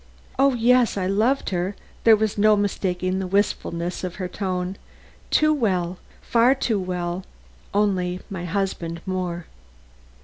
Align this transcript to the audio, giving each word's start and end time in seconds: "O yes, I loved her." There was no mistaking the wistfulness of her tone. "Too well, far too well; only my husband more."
"O 0.39 0.55
yes, 0.55 0.97
I 0.97 1.05
loved 1.05 1.51
her." 1.51 1.75
There 2.05 2.15
was 2.15 2.35
no 2.35 2.55
mistaking 2.57 3.19
the 3.19 3.27
wistfulness 3.27 4.03
of 4.03 4.15
her 4.15 4.27
tone. 4.27 4.77
"Too 5.29 5.53
well, 5.53 5.99
far 6.23 6.55
too 6.55 6.79
well; 6.79 7.23
only 7.71 8.19
my 8.27 8.45
husband 8.45 9.01
more." 9.05 9.45